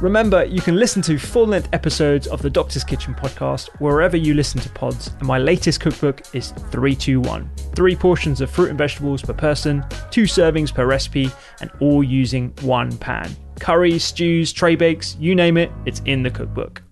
Remember, 0.00 0.46
you 0.46 0.62
can 0.62 0.76
listen 0.76 1.02
to 1.02 1.18
full 1.18 1.46
length 1.46 1.68
episodes 1.74 2.26
of 2.26 2.40
the 2.40 2.48
Doctor's 2.48 2.84
Kitchen 2.84 3.14
podcast 3.14 3.68
wherever 3.80 4.16
you 4.16 4.32
listen 4.32 4.58
to 4.62 4.70
pods, 4.70 5.08
and 5.18 5.28
my 5.28 5.36
latest 5.36 5.80
cookbook 5.80 6.22
is 6.34 6.52
321. 6.52 7.50
Three 7.74 7.94
portions 7.94 8.40
of 8.40 8.50
fruit 8.50 8.70
and 8.70 8.78
vegetables 8.78 9.20
per 9.20 9.34
person, 9.34 9.84
two 10.10 10.22
servings 10.22 10.72
per 10.72 10.86
recipe, 10.86 11.30
and 11.60 11.70
all 11.80 12.02
using 12.02 12.48
one 12.62 12.96
pan. 12.96 13.36
Curries, 13.58 14.02
stews, 14.02 14.54
tray 14.54 14.74
bakes, 14.74 15.18
you 15.20 15.34
name 15.34 15.58
it, 15.58 15.70
it's 15.84 16.00
in 16.06 16.22
the 16.22 16.30
cookbook. 16.30 16.82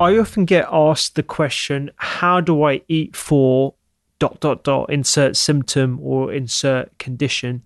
I 0.00 0.16
often 0.16 0.46
get 0.46 0.66
asked 0.72 1.14
the 1.14 1.22
question, 1.22 1.90
how 1.96 2.40
do 2.40 2.62
I 2.62 2.80
eat 2.88 3.14
for 3.14 3.74
dot 4.18 4.40
dot 4.40 4.64
dot 4.64 4.90
insert 4.90 5.36
symptom 5.36 5.98
or 6.02 6.32
insert 6.32 6.96
condition? 6.98 7.62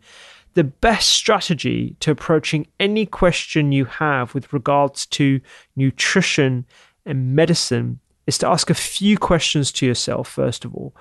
The 0.55 0.65
best 0.65 1.11
strategy 1.11 1.97
to 2.01 2.11
approaching 2.11 2.67
any 2.81 3.07
question 3.07 3.73
you 3.73 3.85
have 3.85 4.35
with 4.35 4.53
regards 4.53 5.07
to 5.07 5.41
nutrition 5.77 6.67
and 7.07 7.35
medicine 7.35 8.01
is 8.27 8.39
to 8.39 8.49
ask 8.49 8.69
a 8.69 8.75
few 8.75 9.17
questions 9.17 9.71
to 9.73 9.87
yourself, 9.87 10.29
first 10.29 10.65
of 10.65 10.75
all. 10.75 10.95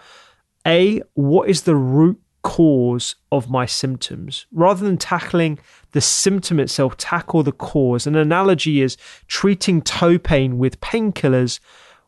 A, 0.67 1.01
what 1.13 1.49
is 1.49 1.63
the 1.63 1.75
root 1.75 2.19
cause 2.41 3.15
of 3.31 3.49
my 3.49 3.65
symptoms. 3.65 4.45
Rather 4.51 4.85
than 4.85 4.97
tackling 4.97 5.59
the 5.91 6.01
symptom 6.01 6.59
itself, 6.59 6.95
tackle 6.97 7.43
the 7.43 7.51
cause. 7.51 8.07
An 8.07 8.15
analogy 8.15 8.81
is 8.81 8.97
treating 9.27 9.81
toe 9.81 10.17
pain 10.17 10.57
with 10.57 10.79
painkillers 10.79 11.59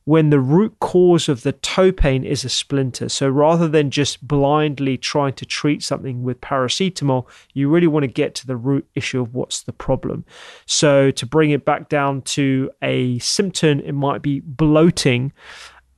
when 0.06 0.30
the 0.30 0.40
root 0.40 0.76
cause 0.80 1.30
of 1.30 1.44
the 1.44 1.52
toe 1.52 1.92
pain 1.92 2.24
is 2.24 2.44
a 2.44 2.50
splinter. 2.50 3.08
So 3.08 3.30
rather 3.30 3.68
than 3.68 3.92
just 3.92 4.26
blindly 4.28 4.98
trying 4.98 5.34
to 5.34 5.46
treat 5.46 5.84
something 5.84 6.24
with 6.24 6.42
paracetamol, 6.42 7.28
you 7.54 7.70
really 7.70 7.88
want 7.88 8.04
to 8.04 8.08
get 8.08 8.34
to 8.36 8.48
the 8.48 8.58
root 8.58 8.88
issue 8.96 9.22
of 9.22 9.34
what's 9.34 9.62
the 9.62 9.74
problem. 9.74 10.26
So 10.66 11.12
to 11.12 11.26
bring 11.26 11.52
it 11.52 11.66
back 11.66 11.88
down 11.90 12.24
to 12.24 12.72
a 12.82 13.20
symptom, 13.20 13.80
it 13.82 13.94
might 13.94 14.22
be 14.22 14.40
bloating 14.40 15.34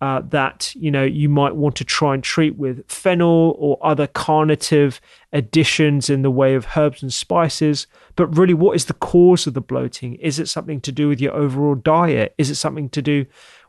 uh, 0.04 0.22
that 0.22 0.76
you 0.76 0.92
know 0.92 1.06
you 1.06 1.30
might 1.30 1.56
want 1.56 1.78
to 1.78 1.86
try 1.86 2.14
and 2.14 2.22
treat 2.22 2.58
with 2.58 2.86
fennel 2.92 3.56
or 3.58 3.78
other 3.82 4.06
carminative 4.06 5.00
additions 5.32 6.10
in 6.10 6.24
the 6.24 6.30
way 6.30 6.56
of 6.56 6.68
herbs 6.76 7.02
and 7.02 7.14
spices. 7.14 7.88
But 8.18 8.38
really, 8.38 8.54
what 8.54 8.76
is 8.76 8.84
the 8.86 8.96
cause 8.96 9.48
of 9.48 9.54
the 9.54 9.62
bloating? 9.62 10.16
Is 10.16 10.40
it 10.40 10.50
something 10.50 10.82
to 10.82 10.92
do 10.92 11.08
with 11.08 11.22
your 11.22 11.34
overall 11.34 11.76
diet? 11.76 12.36
Is 12.38 12.50
it 12.50 12.56
something 12.56 12.90
to 12.90 13.02
do 13.02 13.26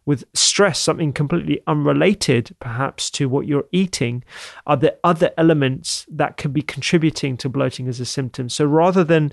with 0.07 0.25
stress, 0.35 0.79
something 0.79 1.13
completely 1.13 1.61
unrelated 1.67 2.55
perhaps 2.61 3.11
to 3.11 3.29
what 3.29 3.47
you're 3.47 3.67
eating? 3.73 4.23
Are 4.67 4.77
there 4.77 4.97
other 5.03 5.31
elements 5.39 6.07
that 6.11 6.37
could 6.37 6.53
be 6.53 6.63
contributing 6.63 7.37
to 7.39 7.49
bloating 7.49 7.89
as 7.89 8.01
a 8.01 8.05
symptom? 8.05 8.49
So 8.49 8.65
rather 8.65 9.05
than 9.05 9.33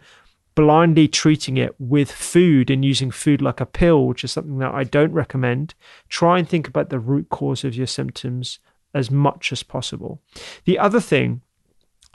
blindly 0.55 1.07
treating 1.07 1.57
it 1.57 1.75
with 1.79 2.11
food 2.11 2.69
and 2.69 2.83
using 2.83 3.11
food 3.11 3.41
like 3.41 3.59
a 3.59 3.65
pill, 3.65 4.05
which 4.07 4.23
is 4.23 4.31
something 4.31 4.59
that 4.59 4.73
I 4.73 4.83
don't 4.83 5.13
recommend, 5.13 5.73
try 6.09 6.39
and 6.39 6.47
think 6.47 6.67
about 6.67 6.89
the 6.89 6.99
root 6.99 7.29
cause 7.29 7.63
of 7.63 7.75
your 7.75 7.87
symptoms 7.87 8.59
as 8.93 9.09
much 9.09 9.51
as 9.51 9.63
possible. 9.63 10.21
The 10.65 10.77
other 10.77 10.99
thing 10.99 11.41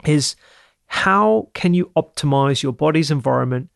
is 0.05 0.35
how 0.87 1.49
can 1.53 1.73
you 1.73 1.91
optimize 1.95 2.63
your 2.63 2.73
body's 2.73 3.11
environment 3.11 3.69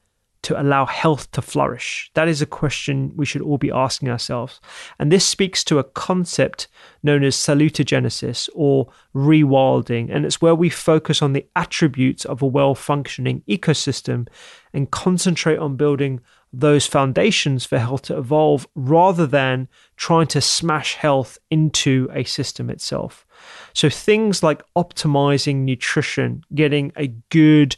to 0.43 0.59
allow 0.59 0.85
health 0.85 1.29
to 1.31 1.41
flourish? 1.41 2.09
That 2.13 2.27
is 2.27 2.41
a 2.41 2.45
question 2.45 3.13
we 3.15 3.25
should 3.25 3.41
all 3.41 3.57
be 3.57 3.71
asking 3.71 4.09
ourselves. 4.09 4.59
And 4.99 5.11
this 5.11 5.25
speaks 5.25 5.63
to 5.65 5.79
a 5.79 5.83
concept 5.83 6.67
known 7.03 7.23
as 7.23 7.35
salutogenesis 7.35 8.49
or 8.53 8.91
rewilding. 9.15 10.13
And 10.13 10.25
it's 10.25 10.41
where 10.41 10.55
we 10.55 10.69
focus 10.69 11.21
on 11.21 11.33
the 11.33 11.45
attributes 11.55 12.25
of 12.25 12.41
a 12.41 12.47
well 12.47 12.75
functioning 12.75 13.43
ecosystem 13.47 14.27
and 14.73 14.91
concentrate 14.91 15.57
on 15.57 15.75
building 15.75 16.21
those 16.53 16.85
foundations 16.85 17.65
for 17.65 17.79
health 17.79 18.03
to 18.03 18.17
evolve 18.17 18.67
rather 18.75 19.25
than 19.25 19.67
trying 19.95 20.27
to 20.27 20.41
smash 20.41 20.95
health 20.95 21.37
into 21.49 22.09
a 22.13 22.23
system 22.25 22.69
itself. 22.69 23.25
So 23.73 23.89
things 23.89 24.43
like 24.43 24.61
optimizing 24.75 25.57
nutrition, 25.57 26.43
getting 26.53 26.91
a 26.95 27.07
good 27.29 27.77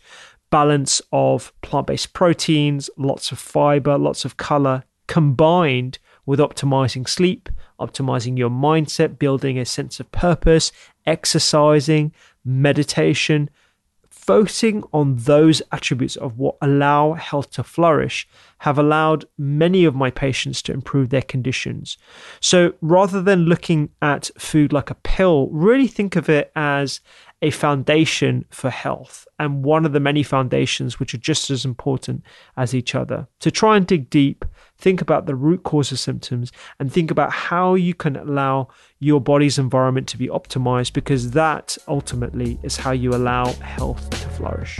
balance 0.54 1.02
of 1.12 1.52
plant 1.64 1.88
based 1.88 2.14
proteins, 2.14 2.88
lots 2.96 3.32
of 3.32 3.40
fiber, 3.40 3.98
lots 3.98 4.24
of 4.24 4.38
color, 4.38 4.84
combined 5.08 5.98
with 6.28 6.40
optimizing 6.40 7.10
sleep, 7.10 7.50
optimizing 7.80 8.38
your 8.38 8.52
mindset, 8.52 9.18
building 9.18 9.58
a 9.58 9.66
sense 9.66 10.00
of 10.00 10.12
purpose, 10.12 10.72
exercising, 11.08 12.14
meditation, 12.46 13.50
focusing 14.12 14.84
on 14.94 15.16
those 15.16 15.64
attributes 15.72 16.16
of 16.18 16.38
what 16.38 16.56
allow 16.62 17.14
health 17.14 17.50
to 17.50 17.64
flourish 17.64 18.28
have 18.60 18.78
allowed 18.78 19.26
many 19.40 19.84
of 19.86 19.96
my 19.96 20.12
patients 20.12 20.62
to 20.62 20.72
improve 20.72 21.10
their 21.10 21.24
conditions. 21.24 21.98
So 22.40 22.76
rather 22.80 23.24
than 23.24 23.46
looking 23.46 23.90
at 24.04 24.30
food 24.38 24.72
like 24.72 24.92
a 24.92 24.96
pill, 24.96 25.50
really 25.50 25.88
think 25.88 26.16
of 26.16 26.30
it 26.30 26.52
as 26.56 27.02
a 27.44 27.52
foundation 27.52 28.46
for 28.50 28.70
health 28.70 29.28
and 29.38 29.66
one 29.66 29.86
of 29.86 29.92
the 29.92 30.00
many 30.00 30.24
foundations 30.24 30.98
which 30.98 31.14
are 31.14 31.20
just 31.20 31.52
as 31.52 31.66
important 31.66 32.24
as 32.56 32.74
each 32.74 32.96
other. 32.96 33.28
To 33.42 33.52
try 33.52 33.76
and 33.76 33.86
dig 33.86 34.10
deep, 34.10 34.46
think 34.78 35.02
about 35.02 35.26
the 35.26 35.36
root 35.36 35.64
cause 35.64 35.92
of 35.92 36.00
symptoms 36.00 36.54
and 36.80 36.92
think 36.92 37.12
about 37.12 37.34
how 37.34 37.76
you 37.76 37.94
can 37.94 38.16
allow 38.16 38.70
your 39.00 39.20
body's 39.20 39.60
environment 39.60 40.08
to 40.08 40.18
be 40.18 40.30
optimized 40.30 40.94
because 40.94 41.32
that 41.32 41.78
ultimately 41.90 42.58
is 42.64 42.78
how 42.78 42.92
you 42.92 43.14
allow 43.14 43.46
health 43.46 44.10
to 44.10 44.30
flourish. 44.30 44.80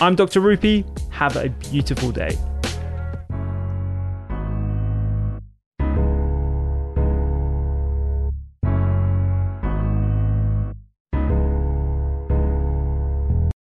I'm 0.00 0.14
Dr. 0.14 0.40
Rupy. 0.40 0.84
Have 1.10 1.36
a 1.36 1.48
beautiful 1.48 2.12
day. 2.12 2.38